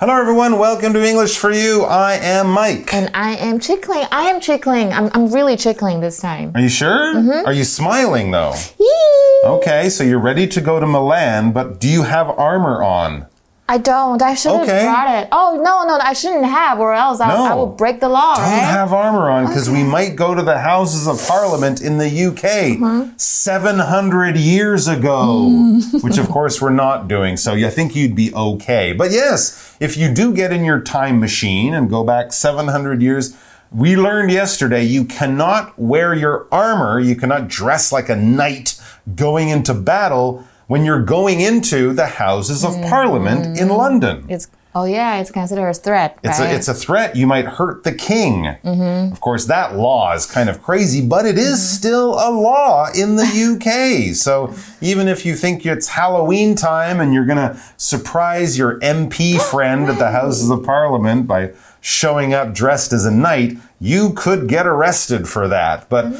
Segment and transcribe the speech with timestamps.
[0.00, 0.60] Hello, everyone.
[0.60, 1.82] Welcome to English for You.
[1.82, 2.94] I am Mike.
[2.94, 4.06] And I am chickling.
[4.12, 4.92] I am chickling.
[4.92, 6.52] I'm, I'm really chickling this time.
[6.54, 7.16] Are you sure?
[7.16, 7.44] Mm-hmm.
[7.44, 8.54] Are you smiling though?
[8.78, 9.40] Yee!
[9.44, 13.26] Okay, so you're ready to go to Milan, but do you have armor on?
[13.70, 14.22] I don't.
[14.22, 14.84] I should have Okay.
[14.84, 15.28] brought it.
[15.30, 18.44] Oh, no, no, I shouldn't have, or else I, I will break the law, Don't
[18.44, 18.62] right?
[18.62, 22.80] have armor on because we might go to the Houses of Parliament in the UK
[22.80, 23.04] Uh-huh.
[23.16, 25.50] 700 years ago,
[26.00, 27.36] which of course we're not doing.
[27.36, 28.92] So I think you'd be okay.
[28.94, 33.36] But yes, if you do get in your time machine and go back 700 years,
[33.70, 38.80] we learned yesterday you cannot wear your armor, you cannot dress like a knight
[39.14, 43.76] going into battle when you're going into the Houses of Parliament in mm-hmm.
[43.76, 44.26] London.
[44.28, 46.52] it's oh yeah, it's considered a threat, It's right?
[46.52, 47.16] a, it's a threat.
[47.16, 48.44] You might hurt the king.
[48.62, 49.12] Mm-hmm.
[49.12, 51.76] Of course, that law is kind of crazy, but it is mm-hmm.
[51.78, 54.14] still a law in the UK.
[54.14, 59.40] So even if you think it's Halloween time and you're going to surprise your MP
[59.40, 61.52] friend at the Houses of Parliament by
[61.88, 65.88] showing up dressed as a knight, you could get arrested for that.
[65.88, 66.10] But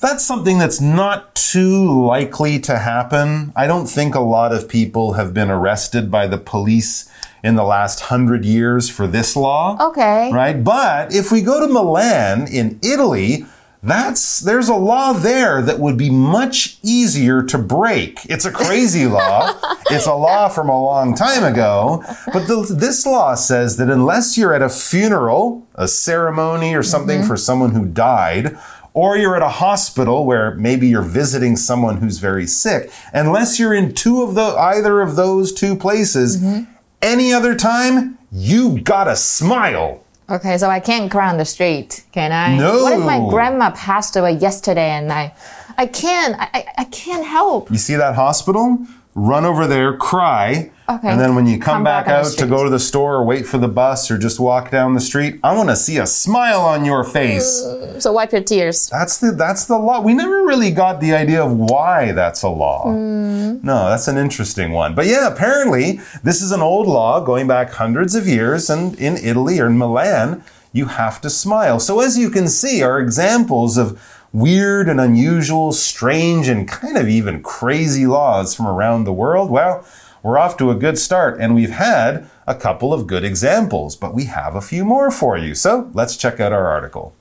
[0.00, 3.52] that's something that's not too likely to happen.
[3.56, 7.10] I don't think a lot of people have been arrested by the police
[7.42, 9.88] in the last hundred years for this law.
[9.88, 10.30] okay.
[10.32, 10.62] Right?
[10.62, 13.44] But if we go to Milan in Italy,
[13.82, 18.24] that's there's a law there that would be much easier to break.
[18.24, 19.54] It's a crazy law.
[19.90, 24.36] It's a law from a long time ago, but the, this law says that unless
[24.36, 27.26] you're at a funeral, a ceremony or something mm-hmm.
[27.26, 28.58] for someone who died,
[28.92, 33.72] or you're at a hospital where maybe you're visiting someone who's very sick, unless you're
[33.72, 36.70] in two of the either of those two places, mm-hmm.
[37.00, 40.04] any other time, you gotta smile.
[40.30, 42.56] Okay, so I can't cry on the street, can I?
[42.58, 42.82] No.
[42.82, 45.32] What if my grandma passed away yesterday and I,
[45.78, 47.70] I can't, I, I- I can't help.
[47.70, 48.78] You see that hospital?
[49.14, 51.08] Run over there, cry, Okay.
[51.08, 53.24] and then when you come, Come back, back out to go to the store or
[53.24, 56.06] wait for the bus or just walk down the street, I want to see a
[56.06, 57.62] smile on your face.
[57.98, 58.88] So wipe your tears.
[58.88, 60.00] That's the that's the law.
[60.00, 62.84] We never really got the idea of why that's a law.
[62.90, 63.58] Hmm.
[63.62, 64.94] No, that's an interesting one.
[64.94, 69.16] But yeah, apparently this is an old law going back hundreds of years, and in
[69.18, 71.80] Italy or in Milan, you have to smile.
[71.80, 74.00] So as you can see, are examples of
[74.32, 79.50] weird and unusual, strange, and kind of even crazy laws from around the world.
[79.50, 79.84] Well,
[80.22, 84.14] we're off to a good start, and we've had a couple of good examples, but
[84.14, 85.54] we have a few more for you.
[85.54, 87.14] So let's check out our article.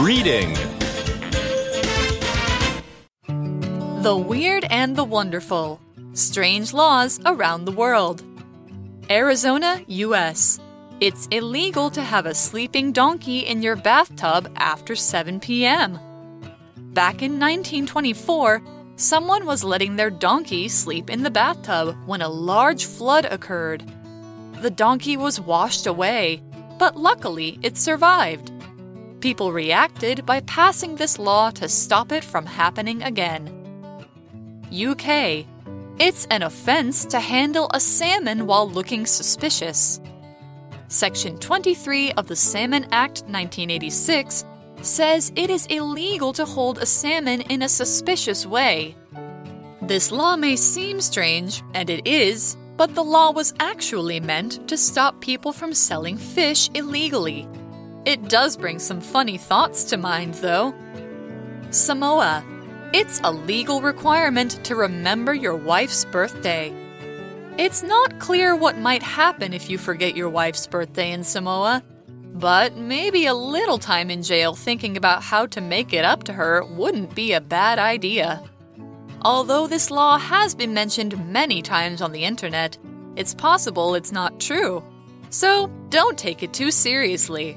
[0.00, 0.54] Reading.
[4.02, 5.80] The Weird and the Wonderful
[6.12, 8.22] Strange Laws Around the World.
[9.10, 10.60] Arizona, U.S.
[11.00, 15.98] It's illegal to have a sleeping donkey in your bathtub after 7 p.m.
[16.92, 18.62] Back in 1924,
[18.96, 23.82] someone was letting their donkey sleep in the bathtub when a large flood occurred.
[24.60, 26.42] The donkey was washed away,
[26.78, 28.52] but luckily it survived.
[29.20, 33.48] People reacted by passing this law to stop it from happening again.
[34.72, 35.46] UK.
[35.98, 40.00] It's an offense to handle a salmon while looking suspicious.
[40.88, 44.44] Section 23 of the Salmon Act 1986
[44.86, 48.96] says it is illegal to hold a salmon in a suspicious way.
[49.82, 54.76] This law may seem strange, and it is, but the law was actually meant to
[54.76, 57.46] stop people from selling fish illegally.
[58.04, 60.74] It does bring some funny thoughts to mind, though.
[61.70, 62.44] Samoa.
[62.92, 66.72] It's a legal requirement to remember your wife's birthday.
[67.58, 71.82] It's not clear what might happen if you forget your wife's birthday in Samoa,
[72.34, 76.32] but maybe a little time in jail thinking about how to make it up to
[76.32, 78.42] her wouldn't be a bad idea.
[79.22, 82.76] Although this law has been mentioned many times on the internet,
[83.14, 84.82] it's possible it's not true.
[85.30, 87.56] So don't take it too seriously.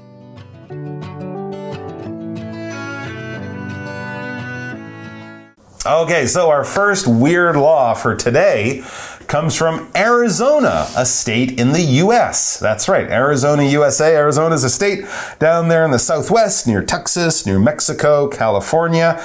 [5.84, 8.82] Okay, so our first weird law for today
[9.28, 12.58] comes from Arizona, a state in the US.
[12.58, 14.16] That's right, Arizona, USA.
[14.16, 15.04] Arizona is a state
[15.38, 19.18] down there in the southwest near Texas, near Mexico, California.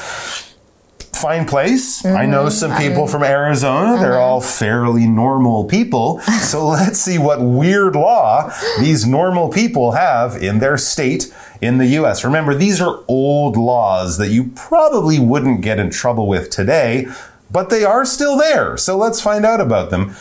[1.13, 2.03] Fine place.
[2.03, 2.49] I know mm-hmm.
[2.49, 3.97] some people from Arizona.
[3.97, 4.21] They're uh-huh.
[4.21, 6.21] all fairly normal people.
[6.43, 11.87] So let's see what weird law these normal people have in their state in the
[11.99, 12.23] US.
[12.25, 17.07] Remember, these are old laws that you probably wouldn't get in trouble with today,
[17.53, 18.75] but they are still there.
[18.75, 20.15] So let's find out about them.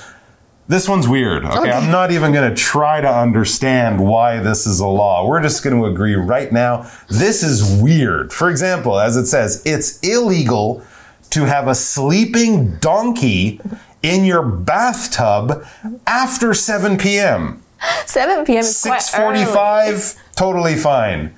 [0.68, 1.44] This one's weird.
[1.44, 5.26] Okay, I'm not even going to try to understand why this is a law.
[5.26, 6.88] We're just going to agree right now.
[7.08, 8.32] This is weird.
[8.32, 10.84] For example, as it says, it's illegal
[11.30, 13.60] to have a sleeping donkey
[14.02, 15.66] in your bathtub
[16.06, 17.62] after 7 p.m.
[18.06, 18.60] 7 p.m.
[18.60, 21.34] is quite 6:45 totally fine.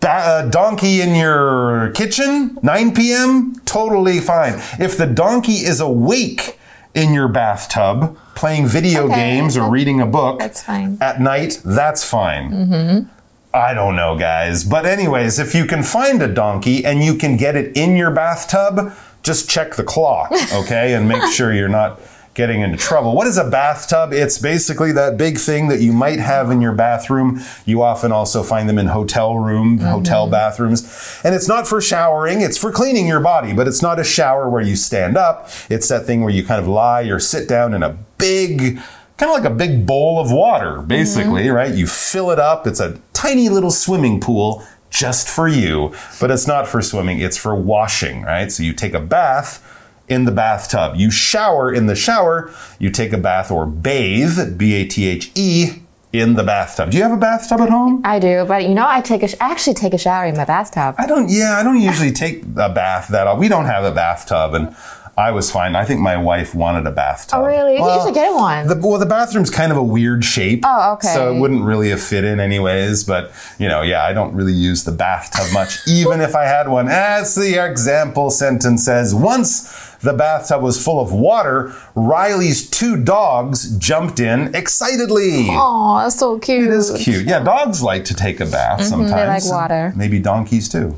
[0.00, 0.10] Ba- a
[0.46, 3.54] uh, donkey in your kitchen 9 p.m.
[3.66, 4.54] totally fine.
[4.78, 6.58] If the donkey is awake
[6.94, 10.96] in your bathtub playing video Okay, games or reading a book that's fine.
[11.00, 12.50] at night, that's fine.
[12.50, 13.08] Mm-hmm.
[13.52, 14.64] I don't know, guys.
[14.64, 18.10] But, anyways, if you can find a donkey and you can get it in your
[18.12, 18.92] bathtub,
[19.22, 20.94] just check the clock, okay?
[20.94, 22.00] and make sure you're not
[22.34, 23.14] getting into trouble.
[23.14, 24.12] What is a bathtub?
[24.12, 27.40] It's basically that big thing that you might have in your bathroom.
[27.64, 29.88] You often also find them in hotel room, mm-hmm.
[29.88, 31.20] hotel bathrooms.
[31.24, 34.48] And it's not for showering, it's for cleaning your body, but it's not a shower
[34.48, 35.48] where you stand up.
[35.68, 38.78] It's that thing where you kind of lie or sit down in a big
[39.16, 40.86] kind of like a big bowl of water, mm-hmm.
[40.86, 41.74] basically, right?
[41.74, 42.66] You fill it up.
[42.66, 47.36] It's a tiny little swimming pool just for you, but it's not for swimming, it's
[47.36, 48.50] for washing, right?
[48.50, 49.66] So you take a bath
[50.10, 50.96] in the bathtub.
[50.96, 55.30] You shower in the shower, you take a bath or bathe, B A T H
[55.34, 55.70] E,
[56.12, 56.90] in the bathtub.
[56.90, 58.02] Do you have a bathtub at home?
[58.04, 60.44] I do, but you know, I take a sh- actually take a shower in my
[60.44, 60.96] bathtub.
[60.98, 63.40] I don't, yeah, I don't usually take a bath that often.
[63.40, 64.76] We don't have a bathtub, and
[65.18, 65.76] I was fine.
[65.76, 67.40] I think my wife wanted a bathtub.
[67.40, 67.76] Oh, really?
[67.76, 68.66] You Well, should get one.
[68.68, 70.62] The, well, the bathroom's kind of a weird shape.
[70.64, 71.08] Oh, okay.
[71.08, 73.04] So it wouldn't really have fit in anyways.
[73.04, 76.68] But, you know, yeah, I don't really use the bathtub much, even if I had
[76.68, 76.88] one.
[76.88, 83.76] As the example sentence says, once the bathtub was full of water, Riley's two dogs
[83.76, 85.48] jumped in excitedly.
[85.50, 86.68] oh, that's so cute.
[86.68, 87.26] It is cute.
[87.26, 89.12] Yeah, dogs like to take a bath sometimes.
[89.12, 89.92] Mm-hmm, like water.
[89.94, 90.96] Maybe donkeys too.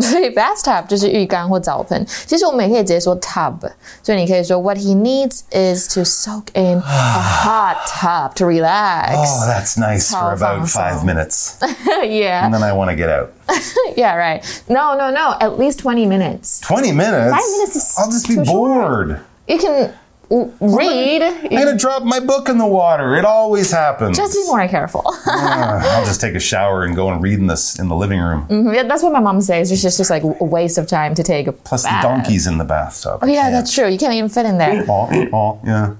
[0.00, 2.06] 所以 bathtub 就是浴缸或澡盆。
[2.26, 3.58] 其实我们也可以直接说 tub，
[4.02, 9.14] 所以你可以说 what he needs is to soak in a hot tub to relax.
[9.14, 10.66] Oh, that's nice for How about fun.
[10.66, 11.52] five minutes.
[12.02, 13.30] yeah, And then I want to get out.
[13.96, 14.42] yeah, right.
[14.68, 15.34] No, no, no.
[15.40, 16.60] At least 20 minutes.
[16.60, 17.30] 20 minutes?
[17.30, 19.08] Five minutes is I'll just be too short.
[19.08, 19.20] bored.
[19.46, 19.92] You can w-
[20.30, 21.22] read.
[21.22, 23.16] I'm going to drop my book in the water.
[23.16, 24.18] It always happens.
[24.18, 25.02] Just be more careful.
[25.26, 28.20] Ah, I'll just take a shower and go and read in this in the living
[28.20, 28.46] room.
[28.50, 29.72] Yeah, That's what my mom says.
[29.72, 32.02] It's just, just like a waste of time to take a Plus, the bath.
[32.02, 33.20] donkey's in the bathtub.
[33.22, 33.88] Oh, yeah, that's true.
[33.88, 34.84] You can't even fit in there.
[34.88, 35.94] Oh, oh, yeah.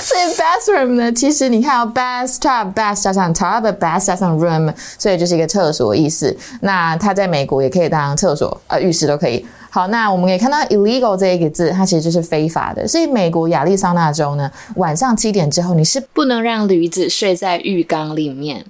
[0.00, 6.34] 所以 bathroom 呢，其实你看到 bathtub bath 加上 tub，bath 加上 room，所以就是一个厕所的意思。
[6.60, 9.44] 那它在美国也可以当厕所，呃，浴室都可以。
[9.73, 12.87] 好，那我们可以看到 illegal 这一个字，它其实就是非法的。
[12.87, 18.63] 所以美国亚利桑那州呢，晚上七点之后你是不能让驴子睡在浴缸里面。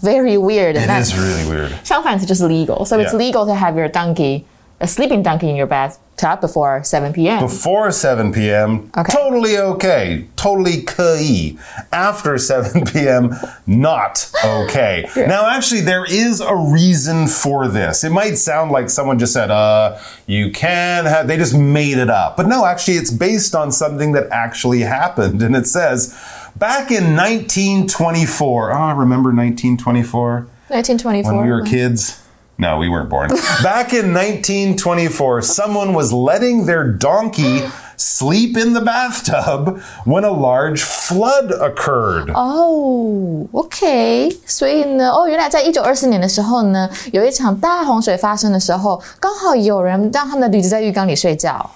[0.00, 0.74] very weird。
[0.74, 1.70] It 那 is really weird.
[1.82, 2.84] 相反词就是 legal。
[2.84, 4.44] So it's legal to have your donkey,
[4.80, 7.40] a sleeping donkey in your bathtub before 7 p.m.
[7.40, 9.10] Before 7 p.m., Okay.
[9.12, 10.26] totally okay.
[10.36, 11.56] Totally 可以.
[11.92, 13.34] After 7 p.m.,
[13.66, 15.06] not okay.
[15.16, 18.04] Now, actually, there is a reason for this.
[18.04, 22.10] It might sound like someone just said, uh, you can have, they just made it
[22.10, 22.36] up.
[22.36, 25.42] But no, actually, it's based on something that actually happened.
[25.42, 26.14] And it says,
[26.54, 31.32] back in 1924, oh, I remember 1924 1924.
[31.32, 32.22] when we were kids.
[32.57, 33.29] No, we weren't born.
[33.63, 37.63] Back in 1924, someone was letting their donkey
[37.97, 42.31] sleep in the bathtub when a large flood occurred.
[42.33, 51.67] 哦、o k 所以呢，哦，原来在一九二四年的时候呢，有一场大洪水发生的时候，刚好有人让他们的驴子在浴缸里睡觉。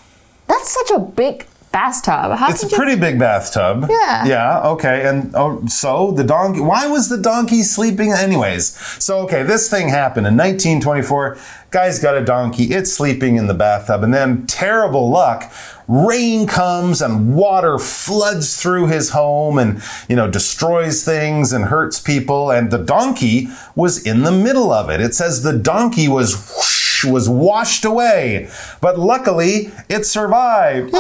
[0.48, 2.37] That's such a big bathtub.
[2.37, 3.87] How It's a pretty big bathtub.
[3.89, 4.25] Yeah.
[4.27, 5.07] Yeah, okay.
[5.07, 8.77] And oh, so the donkey, why was the donkey sleeping anyways?
[9.03, 11.39] So, okay, this thing happened in 1924.
[11.71, 14.03] Guy's got a donkey, it's sleeping in the bathtub.
[14.03, 15.53] And then, terrible luck,
[15.87, 22.01] rain comes and water floods through his home and, you know, destroys things and hurts
[22.01, 22.51] people.
[22.51, 25.01] And the donkey was in the middle of it.
[25.01, 28.49] It says the donkey was whoosh, was washed away,
[28.81, 30.93] but luckily it survived.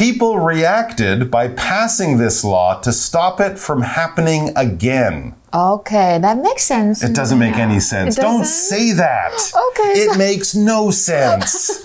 [0.00, 5.34] People reacted by passing this law to stop it from happening again.
[5.52, 7.02] Okay, that makes sense.
[7.02, 8.14] It doesn't make any sense.
[8.14, 9.32] Don't say that.
[9.72, 11.84] Okay, It so- makes no sense.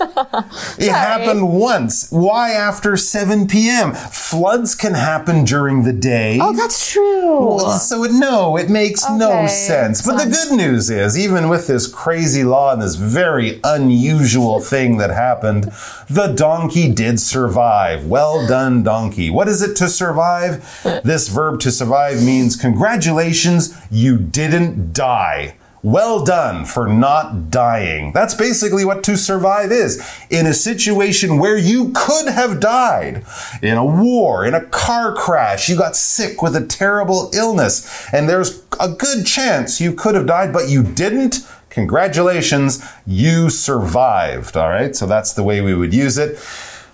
[0.78, 2.08] it happened once.
[2.10, 3.92] Why after 7 p.m.?
[3.92, 6.38] Floods can happen during the day.
[6.40, 7.58] Oh, that's true.
[7.80, 10.00] So it, no, it makes no sense.
[10.06, 14.98] But the good news is, even with this crazy law and this very unusual thing
[14.98, 15.72] that happened,
[16.08, 18.05] the donkey did survive.
[18.06, 19.30] Well done, donkey.
[19.30, 20.62] What is it to survive?
[21.02, 25.56] This verb to survive means congratulations, you didn't die.
[25.82, 28.12] Well done for not dying.
[28.12, 30.04] That's basically what to survive is.
[30.30, 33.24] In a situation where you could have died,
[33.60, 38.28] in a war, in a car crash, you got sick with a terrible illness, and
[38.28, 41.40] there's a good chance you could have died, but you didn't.
[41.70, 44.56] Congratulations, you survived.
[44.56, 46.38] All right, so that's the way we would use it.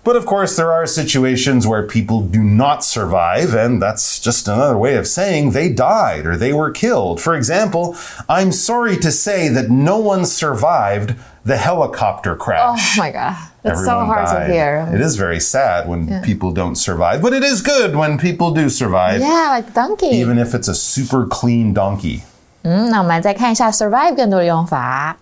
[0.04, 4.78] But of course, there are situations where people do not survive, and that's just another
[4.78, 7.20] way of saying they died or they were killed.
[7.20, 7.94] For example,
[8.30, 11.14] I'm sorry to say that no one survived
[11.44, 12.98] the helicopter Oh crash.
[12.98, 14.48] my god, that's so Everyone hard died.
[14.48, 14.90] to hear.
[14.94, 18.70] It is very sad when people don't survive, but it is good when people do
[18.70, 20.08] survive, Yeah, like donkey.
[20.08, 22.22] even if it's a super clean donkey.
[22.64, 25.18] 嗯，那我们来再看一下 survive 更多的用法。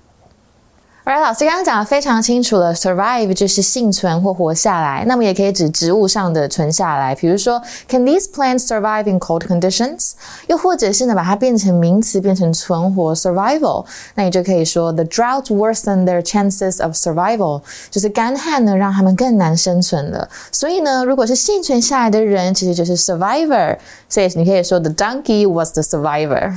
[1.10, 10.12] Alright，老师刚刚讲的非常清楚了，survive 就是幸存或活下来，那么也可以指植物上的存下来，比如说，Can these plants survive in cold conditions？
[10.46, 20.28] 又或者是呢，把它变成名词，变成存活 survival，那你就可以说 The drought worsened their chances of survival，就是干旱呢让他们更难生存了。
[20.52, 23.76] 所以呢，如果是幸存下来的人，其实就是 survivor，
[24.08, 26.54] 所以你可以说 The donkey was the survivor。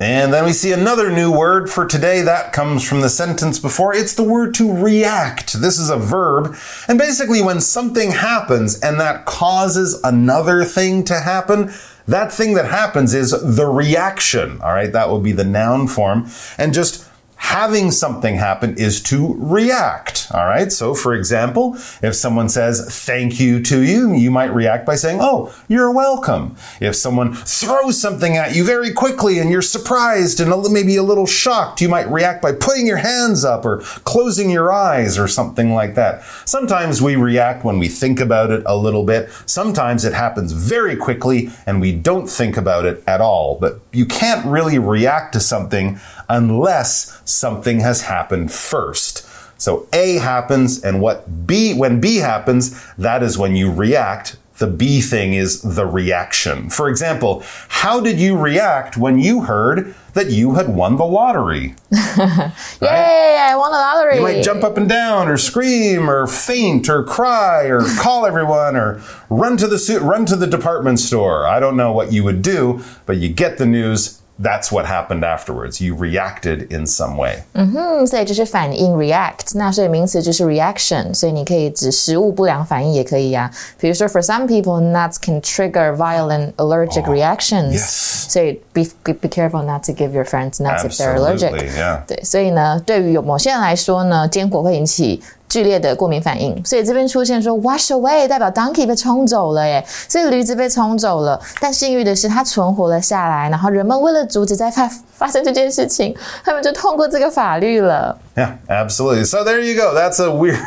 [0.00, 3.92] And then we see another new word for today that comes from the sentence before.
[3.92, 5.54] It's the word to react.
[5.54, 6.54] This is a verb.
[6.86, 11.72] And basically, when something happens and that causes another thing to happen,
[12.06, 14.60] that thing that happens is the reaction.
[14.62, 14.92] All right.
[14.92, 16.28] That would be the noun form.
[16.58, 17.07] And just
[17.38, 20.26] having something happen is to react.
[20.34, 20.70] All right.
[20.70, 25.18] So, for example, if someone says thank you to you, you might react by saying,
[25.22, 26.56] Oh, you're welcome.
[26.80, 31.26] If someone throws something at you very quickly and you're surprised and maybe a little
[31.26, 35.72] shocked, you might react by putting your hands up or closing your eyes or something
[35.72, 36.22] like that.
[36.44, 39.30] Sometimes we react when we think about it a little bit.
[39.46, 43.58] Sometimes it happens very quickly and we don't think about it at all.
[43.58, 45.98] But you can't really react to something
[46.28, 49.26] unless something has happened first.
[49.60, 54.36] So A happens and what B when B happens, that is when you react.
[54.58, 56.68] The B thing is the reaction.
[56.68, 61.76] For example, how did you react when you heard that you had won the lottery?
[61.92, 63.36] Yay!
[63.38, 64.16] I won the lottery.
[64.16, 68.74] You might jump up and down, or scream, or faint, or cry, or call everyone,
[68.74, 71.46] or run to the run to the department store.
[71.46, 75.23] I don't know what you would do, but you get the news That's what happened
[75.23, 75.79] afterwards.
[75.79, 77.43] You reacted in some way.
[77.53, 89.13] 嗯，所以就是反应 react，那所以名词就是 reaction，所以你可以指食物不良反应也可以呀、比如说，for some people nuts can trigger violent allergic reactions，、 yes 所以 be, be
[89.13, 91.51] be careful not to give your friends nuts if they're allergic。
[91.51, 91.99] Absolutely, yeah.
[92.07, 108.17] 对，所以呢，对于有某些人来说呢，坚果会引起 剧烈的过敏反应，所以这边出现说 wash away 代表 donkey 被冲走了耶，所以驴子被冲走了，但幸运的是它存活了下来，然后人们为了阻止再发发生这件事情，他们就通过这个法律了。
[108.35, 109.25] Yeah, absolutely.
[109.25, 109.93] So there you go.
[109.93, 110.57] That's a weird,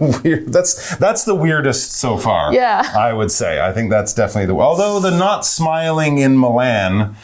[0.23, 0.51] weird.
[0.51, 2.53] That's that's the weirdest so far.
[2.53, 2.85] Yeah.
[2.93, 3.59] I would say.
[3.59, 4.61] I think that's definitely the.
[4.61, 7.15] Although the not smiling in Milan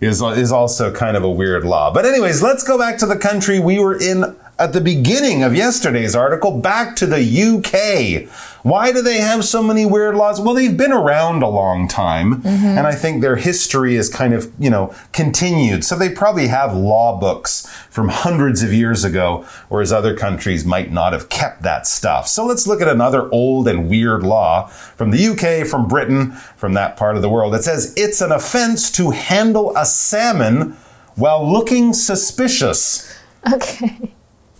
[0.00, 1.92] is is also kind of a weird law.
[1.92, 5.53] But anyways, let's go back to the country we were in at the beginning of
[5.53, 6.59] yesterday's article.
[6.59, 8.29] Back to the UK.
[8.63, 10.41] Why do they have so many weird laws?
[10.41, 12.65] Well, they've been around a long time, mm-hmm.
[12.65, 15.83] and I think their history is kind of you know continued.
[15.83, 20.91] So they probably have law books from hundreds of years ago, whereas other countries might
[20.91, 22.27] not have kept that stuff.
[22.27, 26.73] So let's look at another old and weird law from the UK, from Britain, from
[26.73, 27.53] that part of the world.
[27.53, 30.75] It says it's an offense to handle a salmon
[31.15, 33.13] while looking suspicious.
[33.51, 34.11] OK，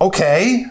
[0.02, 0.66] Okay.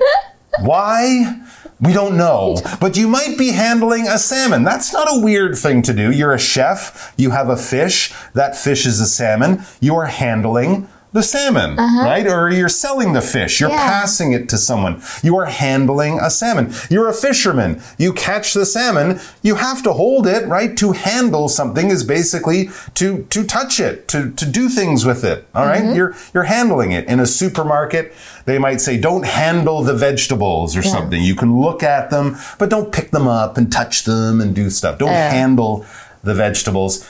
[0.61, 1.41] Why?
[1.81, 2.61] We don't know.
[2.81, 4.63] But you might be handling a salmon.
[4.65, 6.13] That's not a weird thing to do.
[6.13, 7.13] You're a chef.
[7.17, 8.15] You have a fish.
[8.35, 9.63] That fish is a salmon.
[9.81, 12.05] You're handling the salmon, uh-huh.
[12.05, 12.27] right?
[12.27, 13.61] Or you're selling the fish.
[13.61, 13.89] You're Yeah.
[14.01, 15.01] passing it to someone.
[15.23, 16.75] You are handling a salmon.
[16.91, 17.81] You're a fisherman.
[17.99, 19.21] You catch the salmon.
[19.41, 20.77] You have to hold it, right?
[20.77, 25.47] To handle something is basically to to touch it, to to do things with it.
[25.55, 25.83] All right?
[25.85, 25.95] Mm-hmm.
[25.97, 28.13] You're you're handling it in a supermarket.
[28.45, 31.23] They might say, "Don't handle the vegetables" or something.
[31.23, 34.69] You can look at them, but don't pick them up and touch them and do
[34.69, 34.99] stuff.
[34.99, 35.31] Don't Yeah.
[35.31, 35.87] handle
[36.25, 37.07] the vegetables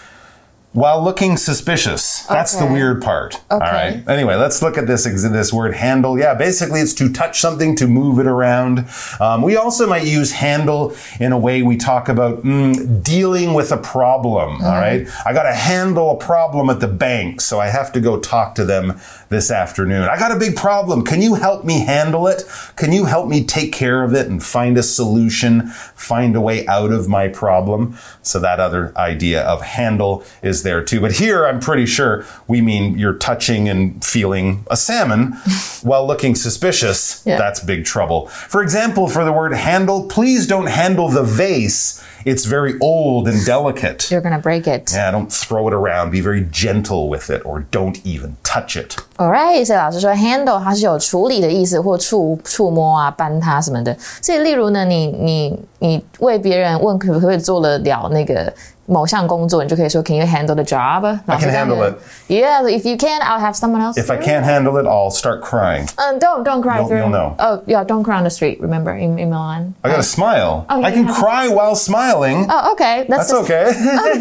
[0.75, 2.25] while looking suspicious.
[2.27, 3.41] That's the weird part.
[3.51, 3.71] All Okay.
[3.71, 4.09] right.
[4.09, 6.19] Anyway, let's look at this this word handle.
[6.19, 8.85] Yeah, basically it's to touch something, to move it around.
[9.21, 13.71] Um, we also might use handle in a way we talk about mm, dealing with
[13.71, 14.61] a problem.
[14.63, 15.07] All right.
[15.25, 18.57] I got to handle a problem at the bank, so I have to go talk
[18.57, 20.03] to them this afternoon.
[20.09, 21.05] I got a big problem.
[21.05, 22.43] Can you help me handle it?
[22.75, 26.67] Can you help me take care of it and find a solution, find a way
[26.67, 27.97] out of my problem?
[28.23, 31.01] So that other idea of handle is there too.
[31.01, 35.33] But here, I'm pretty sure we mean you're touching and feeling a salmon
[35.83, 37.23] while looking suspicious.
[37.25, 37.39] Yeah.
[37.39, 38.27] That's big trouble.
[38.27, 42.03] For example, for the word handle, please don't handle the vase.
[42.26, 44.10] It's very old and delicate.
[44.10, 44.92] you're gonna break it。
[44.94, 46.12] Yeah, don't throw it around.
[46.12, 48.96] Be very gentle with it or don't even touch it.
[49.18, 53.96] Alright，所以老师说 handle 它是有处理的意思，或触触摸啊、搬它什么的。
[54.22, 58.52] 所以例如呢，你你你为别人问可不可以做得了那个
[58.86, 61.06] 某项工作，你就可以说 Can you handle the job？
[61.28, 61.96] I can handle it.
[62.28, 63.98] Yeah, if you can, I'll have someone else.
[64.02, 64.26] If I do it.
[64.26, 65.88] can't handle it, I'll start crying.
[65.98, 67.00] Um, don't don't cry You'll- through.
[67.00, 67.36] you'll know.
[67.40, 68.60] Oh yeah, don't cry on the street.
[68.62, 69.76] Remember in, in Milan.
[69.84, 70.66] I gotta smile.
[70.70, 72.13] Oh, I you can have- cry while smiling.
[72.14, 73.06] Oh, okay.
[73.10, 73.72] That's, That's okay.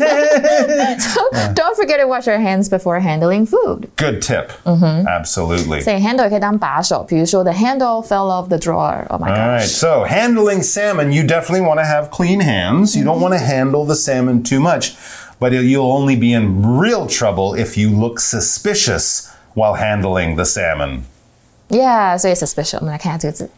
[1.55, 3.91] Don't forget to wash your hands before handling food.
[3.97, 4.53] Good tip.
[4.65, 5.07] Mm-hmm.
[5.07, 5.81] Absolutely.
[5.83, 9.07] 所以 handle 也可以当把手，比如说 the handle fell off the drawer.
[9.09, 9.69] Oh my All right, gosh.
[9.69, 12.97] so handling salmon, you definitely want to have clean hands.
[12.97, 14.95] You don't want to handle the salmon too much,
[15.39, 21.05] but you'll only be in real trouble if you look suspicious while handling the salmon.
[21.69, 23.51] Yeah，所以 suspicious，我们来看一下这个字。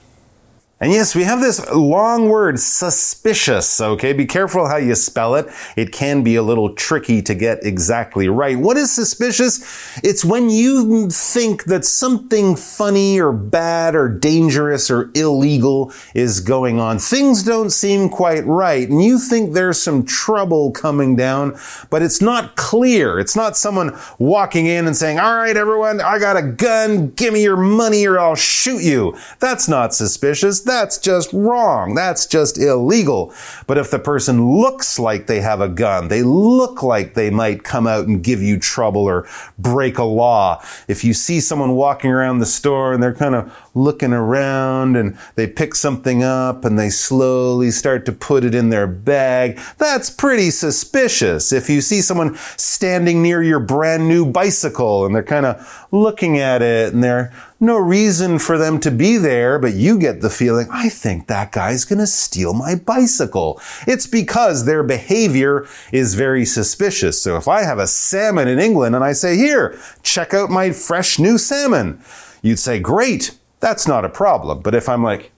[0.82, 4.12] And yes, we have this long word, suspicious, okay?
[4.12, 5.48] Be careful how you spell it.
[5.78, 8.60] It can be a little tricky to get exactly right.
[8.60, 9.98] What is suspicious?
[10.04, 16.78] It's when you think that something funny or bad or dangerous or illegal is going
[16.78, 17.00] on.
[17.00, 21.58] Things don't seem quite right, and you think there's some trouble coming down,
[21.90, 23.18] but it's not clear.
[23.18, 27.12] It's not someone walking in and saying, All right, everyone, I got a gun.
[27.12, 29.18] Give me your money or I'll shoot you.
[29.40, 30.65] That's not suspicious.
[30.66, 31.94] That's just wrong.
[31.94, 33.32] That's just illegal.
[33.68, 37.64] But if the person looks like they have a gun, they look like they might
[37.64, 39.28] come out and give you trouble or
[39.60, 40.64] break a law.
[40.88, 45.18] If you see someone walking around the store and they're kind of looking around and
[45.36, 50.10] they pick something up and they slowly start to put it in their bag, that's
[50.10, 51.54] pretty suspicious.
[51.54, 56.40] If you see someone standing near your brand new bicycle and they're kind of looking
[56.40, 60.30] at it and they're no reason for them to be there, but you get the
[60.30, 63.62] feeling, I think that guy's going to steal my bicycle.
[63.88, 67.22] It's because their behavior is very suspicious.
[67.22, 70.72] So if I have a salmon in England and I say, here, check out my
[70.72, 72.02] fresh new salmon,
[72.42, 74.62] you'd say, great, that's not a problem.
[74.62, 75.32] But if I'm like,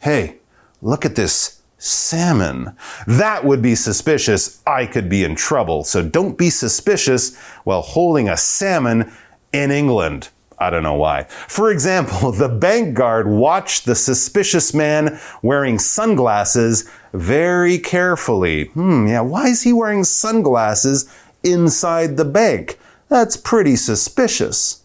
[0.00, 0.36] hey,
[0.80, 2.74] look at this salmon,
[3.06, 4.62] that would be suspicious.
[4.66, 5.84] I could be in trouble.
[5.84, 9.12] So don't be suspicious while holding a salmon
[9.52, 10.30] in England.
[10.59, 11.25] I don't know why.
[11.47, 18.69] For example, the bank guard watched the suspicious man wearing sunglasses very carefully.
[18.73, 21.05] Hmm, yeah, why is he wearing sunglasses
[21.43, 22.77] inside the bank?
[23.09, 24.79] That's pretty suspicious.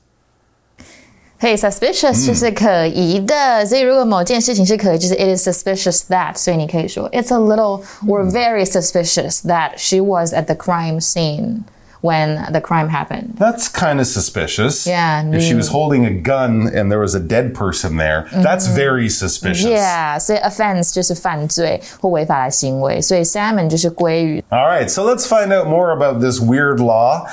[1.41, 7.09] 嘿、s u s p i c i o u s 就是可疑的，所以如果某件事情是可疑，就是 it is suspicious that，所以你可以说
[7.13, 11.63] it's a little or very suspicious that she was at the crime scene
[12.03, 13.35] when the crime happened.
[13.39, 14.87] That's kind of suspicious.
[14.87, 15.73] Yeah, If she was mm.
[15.73, 19.67] holding a gun and there was a dead person there, that's very suspicious.
[19.69, 24.45] Yeah，所以 offense 就是犯罪或违法的行为，所以 salmon 就是鲑鱼。
[24.51, 27.27] All right, so let's find out more about this weird law.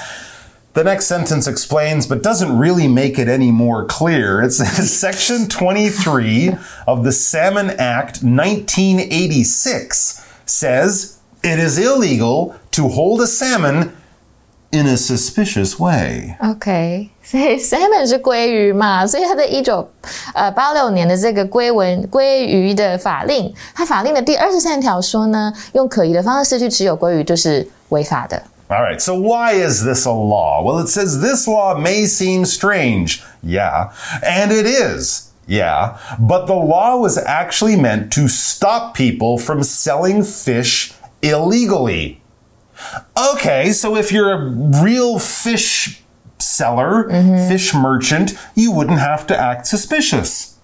[0.73, 4.41] The next sentence explains, but doesn't really make it any more clear.
[4.41, 13.21] It says Section 23 of the Salmon Act 1986 says it is illegal to hold
[13.21, 13.93] a salmon
[14.71, 16.35] in a suspicious way.
[16.41, 19.89] OK，所以 salmon 是鲑鱼嘛，所以它的一九
[20.33, 28.41] 呃八六年的这个鲑文鲑鱼的法令，它法令的第二十三条说呢，用可疑的方式去持有鲑鱼就是违法的。
[28.67, 30.63] All right, so why is this a law?
[30.63, 33.21] Well, it says this law may seem strange.
[33.43, 33.91] Yeah.
[34.23, 35.29] And it is.
[35.45, 35.97] Yeah.
[36.19, 42.18] But the law was actually meant to stop people from selling fish illegally.
[43.16, 44.50] Okay, so if you're a
[44.82, 46.02] real fish
[46.38, 47.48] seller, mm-hmm.
[47.48, 50.58] fish merchant, you wouldn't have to act suspicious.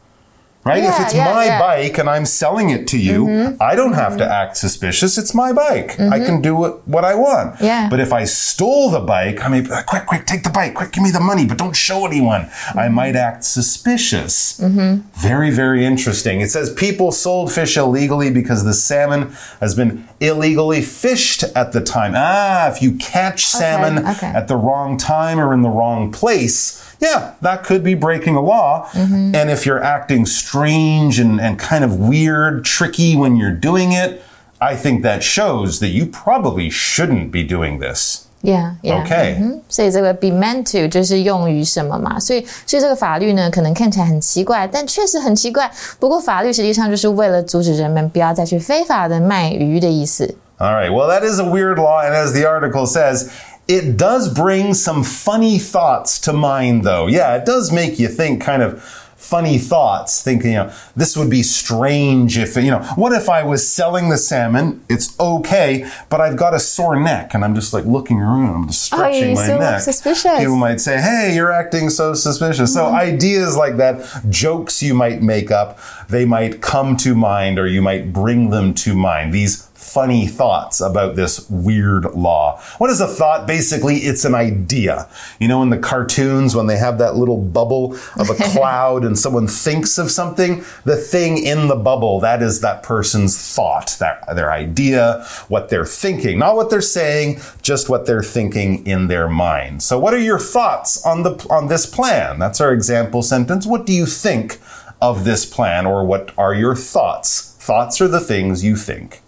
[0.67, 0.83] Right?
[0.83, 1.61] if it's yeah, my yeah.
[1.61, 3.63] bike and I'm selling it to you, mm-hmm.
[3.63, 4.33] I don't have to mm-hmm.
[4.33, 5.17] act suspicious.
[5.17, 5.93] It's my bike.
[5.93, 6.25] I mm-hmm.
[6.25, 7.61] can do what, what I want.
[7.61, 7.89] Yeah.
[7.89, 11.05] But if I stole the bike, I mean, quick, quick, take the bike, quick, give
[11.05, 12.51] me the money, but don't show anyone.
[12.75, 14.59] I might act suspicious.
[14.59, 16.41] Very, very interesting.
[16.41, 21.81] It says people sold fish illegally because the salmon has been illegally fished at the
[21.81, 22.15] time.
[22.17, 24.27] Ah, if you catch salmon okay.
[24.27, 28.41] at the wrong time or in the wrong place, yeah, that could be breaking a
[28.41, 28.89] law.
[28.95, 30.25] And if you're acting
[30.56, 34.22] strange and, and kind of weird, tricky when you're doing it,
[34.60, 38.28] I think that shows that you probably shouldn't be doing this.
[38.44, 39.04] Yeah, yeah.
[39.04, 39.36] Okay.
[39.38, 42.20] 嗯哼所以这个 be meant to 就是用于什么嘛？
[42.20, 45.70] 所以，所以这个法律呢，可能看起来很奇怪，但确实很奇怪。
[46.00, 50.36] 不过，法律实际上就是为了阻止人们不要再去非法的卖鱼的意思。
[50.58, 50.92] All right.
[50.92, 52.02] Well, that is a weird law.
[52.04, 53.30] And as the article says,
[53.68, 57.08] it does bring some funny thoughts to mind, though.
[57.08, 58.82] Yeah, it does make you think kind of
[59.29, 63.43] funny thoughts, thinking, you know, this would be strange if, you know, what if I
[63.43, 64.83] was selling the salmon?
[64.89, 68.67] It's okay, but I've got a sore neck and I'm just like looking around, I'm
[68.69, 69.81] just Oh, stretching you my look neck.
[69.81, 70.39] suspicious.
[70.39, 72.73] People might say, hey, you're acting so suspicious.
[72.75, 72.95] So Mm-hmm.
[72.95, 73.97] ideas like that,
[74.31, 78.73] jokes you might make up, they might come to mind or you might bring them
[78.75, 79.33] to mind.
[79.35, 82.61] These funny thoughts about this weird law.
[82.79, 83.47] What is a thought?
[83.47, 85.09] Basically, it's an idea.
[85.39, 89.19] You know, in the cartoons, when they have that little bubble of a cloud and
[89.19, 94.25] someone thinks of something, the thing in the bubble, that is that person's thought, that,
[94.35, 99.29] their idea, what they're thinking, not what they're saying, just what they're thinking in their
[99.29, 99.83] mind.
[99.83, 102.39] So, what are your thoughts on the on this plan?
[102.39, 103.67] That's our example sentence.
[103.67, 104.59] What do you think
[105.01, 107.57] of this plan, or what are your thoughts?
[107.61, 109.23] Thoughts are the things you think.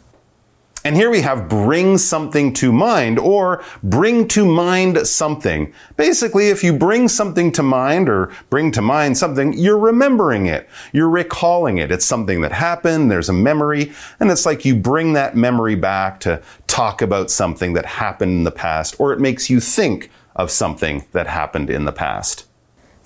[0.88, 5.70] And here we have bring something to mind or bring to mind something.
[5.98, 10.66] Basically, if you bring something to mind or bring to mind something, you're remembering it.
[10.94, 11.92] You're recalling it.
[11.92, 13.11] It's something that happened.
[13.11, 13.92] There's a memory.
[14.18, 18.44] And it's like you bring that memory back to talk about something that happened in
[18.44, 22.47] the past, or it makes you think of something that happened in the past.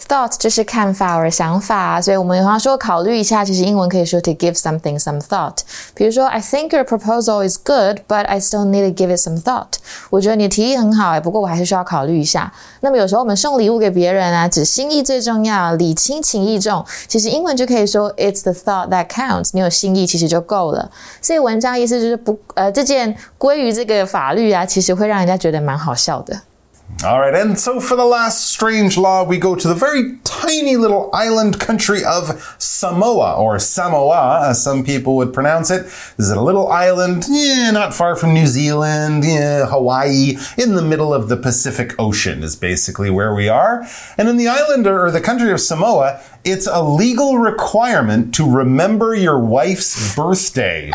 [0.09, 5.59] Thought 就是看法或者想法，所以我们有话说考虑一下，其实英文可以说 to give something some thought。
[5.95, 9.75] 比如说，I think your proposal is good, but I still need to give it some thought。
[10.11, 12.53] 我觉得你的提议很好，哎，不过我还是需要考虑一下。
[12.81, 16.85] 那么有时候我们送礼物给别人啊，只心意最重要，礼轻情意重。
[17.07, 19.51] 其实英文就可以说 It's the thought that counts。
[19.53, 20.91] 你有心意其实就够了。
[21.21, 26.38] 所以文章意思就是不呃，这件归于这个法律啊，其实会让人家觉得蛮好笑的。
[27.05, 31.11] All right, and so for the last strange law, we go to the very tiny little
[31.12, 35.83] island country of Samoa, or Samoa, as some people would pronounce it.
[35.83, 40.83] This is a little island, yeah, not far from New Zealand, yeah, Hawaii, in the
[40.83, 43.85] middle of the Pacific Ocean, is basically where we are.
[44.16, 49.13] And in the island or the country of Samoa, it's a legal requirement to remember
[49.15, 50.91] your wife's birthday.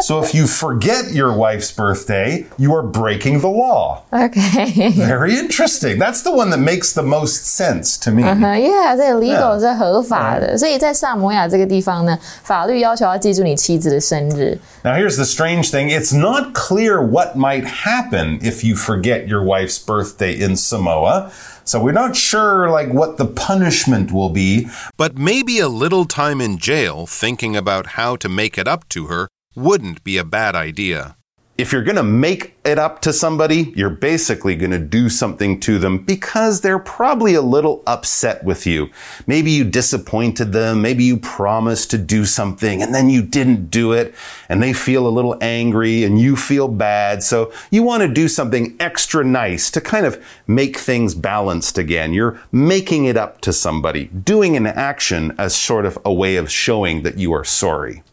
[0.00, 4.02] so if you forget your wife's birthday, you are breaking the law.
[4.12, 4.92] OK。
[4.92, 5.98] Very interesting.
[5.98, 8.22] That's the one that makes the most sense to me.
[8.24, 14.58] 嗯，Yeah，这个 legal Yeah 是合法的，所以在萨摩亚这个地方呢，法律要求要记住你妻子的生日。
[14.82, 19.42] Now, here's the strange thing it's not clear what might happen if you forget your
[19.42, 21.30] wife's birthday in Samoa.
[21.65, 26.39] So we're not sure like what the punishment will be, But maybe a little time
[26.39, 30.55] in jail thinking about how to make it up to her wouldn't be a bad
[30.55, 31.17] idea.
[31.57, 35.57] If you're going to make it up to somebody, you're basically going to do something
[35.61, 38.89] to them because they're probably a little upset with you.
[39.25, 40.81] Maybe you disappointed them.
[40.81, 44.13] Maybe you promised to do something and then you didn't do it
[44.49, 47.23] and they feel a little angry and you feel bad.
[47.23, 52.11] So you want to do something extra nice to kind of make things balanced again.
[52.11, 56.51] You're making it up to somebody, doing an action as sort of a way of
[56.51, 58.03] showing that you are sorry.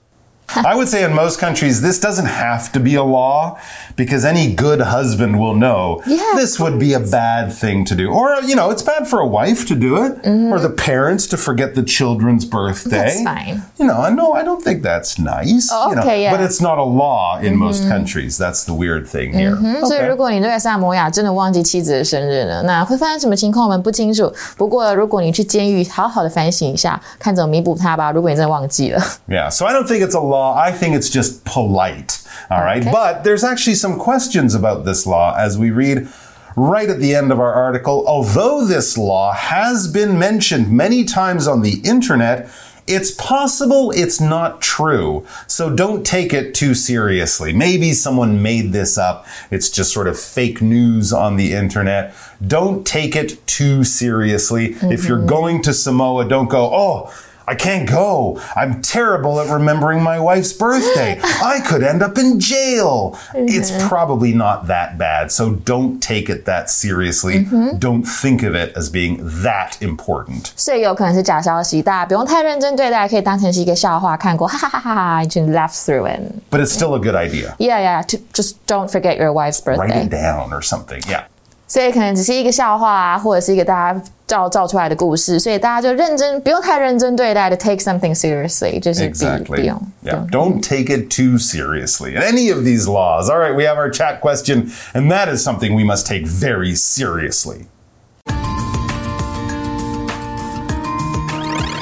[0.55, 3.59] I would say in most countries, this doesn't have to be a law
[3.97, 8.09] because any good husband will know Yeah, this would be a bad thing to do.
[8.09, 11.37] Or, you know, it's bad for a wife to do it or the parents to
[11.37, 12.97] forget the children's birthday.
[12.97, 13.61] That's fine.
[13.77, 15.69] You know, I know, I don't think that's nice.
[15.69, 16.31] Oh, you know, okay, yeah.
[16.31, 18.37] But it's not a law in most countries.
[18.37, 19.57] That's the weird thing here.
[19.85, 20.07] 所以 Okay.
[20.07, 24.33] 如果你在萨摩亚真的忘记妻子的生日了，那会发生什么情况我们不清楚。
[24.55, 28.11] 不过如果你去监狱好好的反省一下，看怎么弥补它吧。
[28.11, 29.03] 如果你真的忘记了。
[29.27, 30.37] Yeah, so I don't think it's a law.
[30.50, 32.26] I think it's just polite.
[32.50, 32.82] All right.
[32.82, 32.90] Okay.
[32.90, 36.08] But there's actually some questions about this law as we read
[36.56, 38.06] right at the end of our article.
[38.06, 42.50] Although this law has been mentioned many times on the internet,
[42.86, 45.24] it's possible it's not true.
[45.46, 47.52] So don't take it too seriously.
[47.52, 49.26] Maybe someone made this up.
[49.50, 52.14] It's just sort of fake news on the internet.
[52.44, 54.74] Don't take it too seriously.
[54.82, 55.26] If you're mm-hmm.
[55.26, 57.14] going to Samoa, don't go, oh,
[57.49, 58.41] I can't go.
[58.57, 61.17] I'm terrible at remembering my wife's birthday.
[61.41, 63.17] I could end up in jail.
[63.33, 65.31] It's probably not that bad.
[65.31, 67.47] So don't take it that seriously.
[67.79, 70.51] Don't think of it as being that important.
[70.57, 76.19] 所以有可能是假消息，大家不用太认真对待，可以当成是一个笑话看过，哈哈哈哈哈，you can laugh through it.
[76.51, 77.55] But it's still a good idea.
[77.59, 78.03] Yeah, yeah.
[78.07, 80.03] To just don't forget your wife's Write birthday.
[80.03, 81.01] it down or something.
[81.07, 81.27] Yeah.
[81.71, 89.45] 所以可能只是一个笑话啊，或者是一个大家造造出来的故事，所以大家就认真，不用太认真对待的，take something seriously，就是不 Exactly.
[89.45, 89.81] 不用。
[90.03, 90.29] Yeah.
[90.29, 92.15] Don't take it too seriously.
[92.15, 93.29] And any of these laws.
[93.29, 96.73] All right, we have our chat question, and that is something we must take very
[96.73, 97.65] seriously.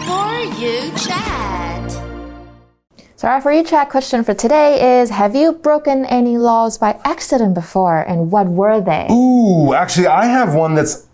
[0.07, 1.68] For you chat.
[3.20, 6.98] So our for you chat question for today is: Have you broken any laws by
[7.04, 9.08] accident before, and what were they?
[9.10, 11.06] Ooh, actually, I have one that's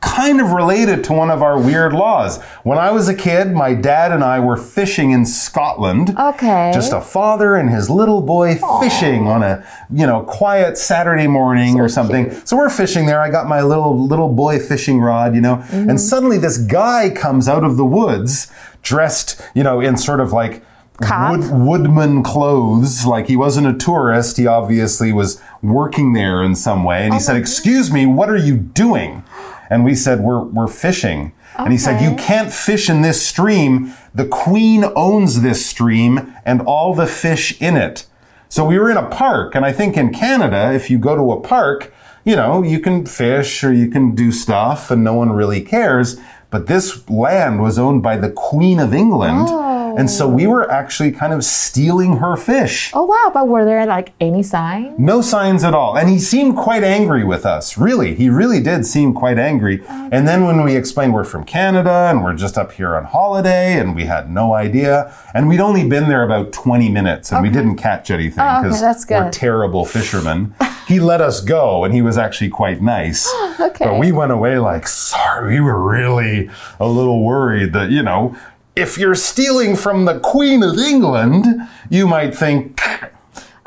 [0.00, 2.42] kind of related to one of our weird laws.
[2.64, 6.18] When I was a kid, my dad and I were fishing in Scotland.
[6.18, 6.72] Okay.
[6.74, 11.78] Just a father and his little boy fishing on a, you know, quiet Saturday morning
[11.78, 12.32] or something.
[12.44, 13.20] So we're fishing there.
[13.20, 15.58] I got my little little boy fishing rod, you know.
[15.58, 15.90] Mm-hmm.
[15.90, 20.32] And suddenly this guy comes out of the woods dressed, you know, in sort of
[20.32, 20.64] like?
[21.00, 23.06] Wood, woodman clothes.
[23.06, 24.36] Like he wasn't a tourist.
[24.36, 27.02] He obviously was working there in some way.
[27.02, 29.24] Oh And he said, "Excuse me, what are you doing?"
[29.70, 33.92] And we said, "We're we're fishing." And he said, "You can't fish in this stream.
[34.14, 38.06] The queen owns this stream and all the fish in it."
[38.48, 41.32] So we were in a park, and I think in Canada, if you go to
[41.32, 41.92] a park,
[42.24, 46.20] you know, you can fish or you can do stuff and no one really cares.
[46.50, 49.46] But this land was owned by the Queen of England.
[49.48, 49.71] Oh.
[49.98, 52.90] And so we were actually kind of stealing her fish.
[52.94, 53.30] Oh wow!
[53.32, 54.98] But were there like any signs?
[54.98, 55.96] No signs at all.
[55.96, 57.76] And he seemed quite angry with us.
[57.78, 58.14] Really.
[58.14, 59.82] He really did seem quite angry.
[59.88, 63.78] And then when we explained we're from Canada and we're just up here on holiday
[63.78, 65.14] and we had no idea.
[65.34, 68.62] And we'd only been there about 20 minutes and we didn't catch anything Oh, okay,
[68.68, 70.54] because that's we're terrible fishermen.
[70.88, 73.30] he let us go and he was actually quite nice.
[73.60, 73.84] Okay.
[73.84, 76.50] But we went away like, sorry, we were really
[76.80, 78.34] a little worried that, you know,
[78.76, 81.46] if you're stealing from the Queen of England,
[81.90, 82.80] you might think,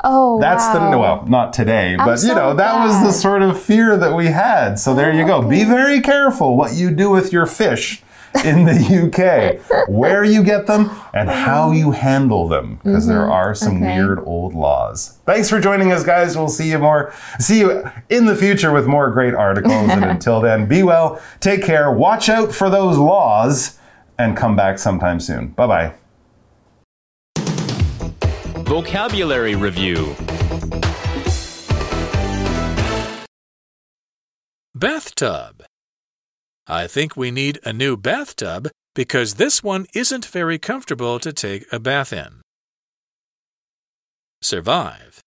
[0.08, 0.98] Oh, that's the wow.
[1.00, 4.26] well, not today, but you so know, that was the sort of fear that we
[4.26, 4.76] had.
[4.78, 5.42] So there you go.
[5.42, 8.02] Be very careful what you do with your fish
[8.44, 13.54] in the UK, where you get them, and how you handle them, because there are
[13.54, 13.84] some Mm-hmm.
[13.84, 13.96] Okay.
[13.96, 15.18] weird old laws.
[15.24, 16.36] Thanks for joining us, guys.
[16.36, 19.72] We'll see you more, see you in the future with more great articles.
[19.90, 23.78] and until then, be well, take care, watch out for those laws,
[24.18, 25.48] and come back sometime soon.
[25.48, 25.92] Bye bye.
[28.64, 30.14] Vocabulary Review
[34.74, 35.64] Bathtub.
[36.66, 41.64] I think we need a new bathtub because this one isn't very comfortable to take
[41.72, 42.42] a bath in.
[44.42, 45.20] Survive.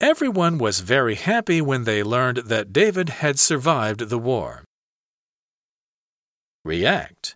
[0.00, 4.64] Everyone was very happy when they learned that David had survived the war.
[6.64, 7.35] React.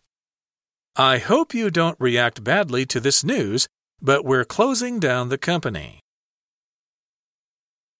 [0.96, 3.68] I hope you don't react badly to this news,
[4.02, 6.00] but we're closing down the company.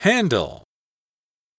[0.00, 0.64] Handle.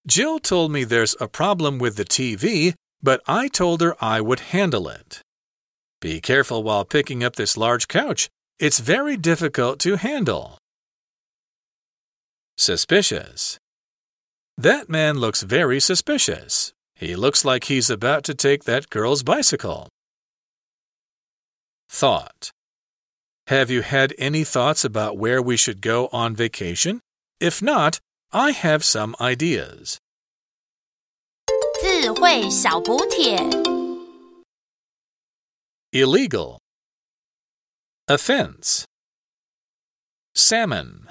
[0.08, 4.40] Jill told me there's a problem with the TV, but I told her I would
[4.52, 5.22] handle it.
[6.02, 8.28] Be careful while picking up this large couch.
[8.60, 10.58] It's very difficult to handle.
[12.58, 13.58] Suspicious.
[14.58, 16.74] That man looks very suspicious.
[16.96, 19.88] He looks like he's about to take that girl's bicycle.
[21.91, 22.51] Thought.
[23.49, 27.01] Have you had any thoughts about where we should go on vacation?
[27.41, 28.01] If not,
[28.33, 29.99] I have some ideas.
[31.81, 33.39] 智慧小补帖。
[35.93, 36.59] Illegal.
[38.09, 38.85] Offense.
[40.35, 41.09] Salmon.